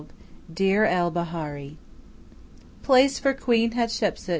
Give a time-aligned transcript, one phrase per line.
[0.01, 0.07] XII
[0.55, 1.77] DEIR EL BAHARI
[2.81, 4.29] Place for Queen Hatshepsu!